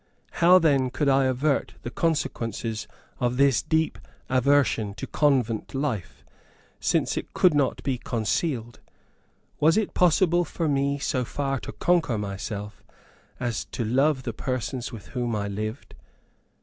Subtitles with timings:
[0.41, 2.87] How then could I avert the consequences
[3.19, 6.25] of this deep aversion to convent life,
[6.79, 8.79] since it could not be concealed?
[9.59, 12.83] Was it possible for me so far to conquer myself,
[13.39, 15.93] as to love the persons with whom I lived?